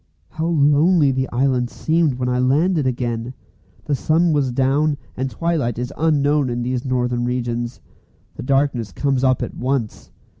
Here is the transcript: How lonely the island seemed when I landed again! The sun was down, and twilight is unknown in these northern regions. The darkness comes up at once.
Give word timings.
How 0.29 0.47
lonely 0.47 1.11
the 1.11 1.29
island 1.29 1.69
seemed 1.69 2.15
when 2.15 2.27
I 2.27 2.39
landed 2.39 2.87
again! 2.87 3.35
The 3.85 3.93
sun 3.93 4.33
was 4.33 4.51
down, 4.51 4.97
and 5.15 5.29
twilight 5.29 5.77
is 5.77 5.93
unknown 5.95 6.49
in 6.49 6.63
these 6.63 6.83
northern 6.83 7.23
regions. 7.23 7.79
The 8.35 8.41
darkness 8.41 8.91
comes 8.91 9.23
up 9.23 9.43
at 9.43 9.53
once. 9.53 10.09